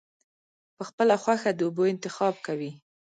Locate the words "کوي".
2.45-2.71